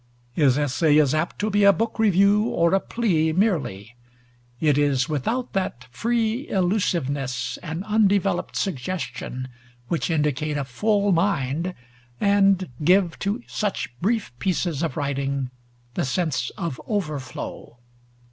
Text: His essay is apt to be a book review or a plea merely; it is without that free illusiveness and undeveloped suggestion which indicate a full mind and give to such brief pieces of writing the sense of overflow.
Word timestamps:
His 0.33 0.57
essay 0.57 0.97
is 0.97 1.13
apt 1.13 1.37
to 1.41 1.51
be 1.51 1.63
a 1.63 1.71
book 1.71 1.99
review 1.99 2.45
or 2.45 2.73
a 2.73 2.79
plea 2.79 3.33
merely; 3.33 3.95
it 4.59 4.75
is 4.75 5.07
without 5.07 5.53
that 5.53 5.83
free 5.91 6.47
illusiveness 6.49 7.59
and 7.61 7.83
undeveloped 7.83 8.55
suggestion 8.55 9.49
which 9.89 10.09
indicate 10.09 10.57
a 10.57 10.65
full 10.65 11.11
mind 11.11 11.75
and 12.19 12.71
give 12.83 13.19
to 13.19 13.43
such 13.45 13.93
brief 14.01 14.31
pieces 14.39 14.81
of 14.81 14.97
writing 14.97 15.51
the 15.93 16.03
sense 16.03 16.49
of 16.57 16.81
overflow. 16.87 17.77